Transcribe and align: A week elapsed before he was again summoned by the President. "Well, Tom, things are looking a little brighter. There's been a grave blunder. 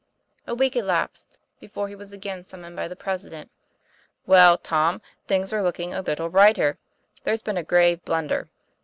A 0.47 0.55
week 0.55 0.75
elapsed 0.75 1.37
before 1.59 1.87
he 1.87 1.93
was 1.95 2.11
again 2.11 2.43
summoned 2.43 2.75
by 2.75 2.87
the 2.87 2.95
President. 2.95 3.51
"Well, 4.25 4.57
Tom, 4.57 4.99
things 5.27 5.53
are 5.53 5.61
looking 5.61 5.93
a 5.93 6.01
little 6.01 6.29
brighter. 6.29 6.79
There's 7.23 7.43
been 7.43 7.55
a 7.57 7.61
grave 7.63 8.03
blunder. 8.03 8.49